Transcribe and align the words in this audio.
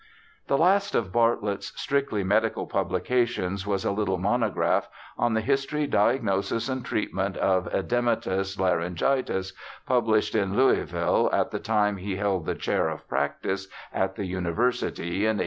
The 0.47 0.57
last 0.57 0.95
of 0.95 1.11
Bartlett's 1.11 1.79
strictly 1.79 2.23
medical 2.23 2.65
publications 2.65 3.67
was 3.67 3.85
a 3.85 3.91
little 3.91 4.17
monograph 4.17 4.89
on 5.15 5.35
the 5.35 5.41
History, 5.41 5.85
Diagnosis, 5.85 6.67
and 6.69 6.83
Treatment 6.83 7.37
of 7.37 7.71
Edematous 7.71 8.59
Laryngitis, 8.59 9.53
published 9.85 10.33
in 10.33 10.57
Louis 10.57 10.85
ville 10.85 11.29
at 11.31 11.51
the 11.51 11.59
time 11.59 11.97
he 11.97 12.15
held 12.15 12.47
the 12.47 12.55
chair 12.55 12.89
of 12.89 13.07
practice 13.07 13.67
at 13.93 14.15
the 14.15 14.25
University, 14.25 15.17
in 15.27 15.37
1850. 15.37 15.39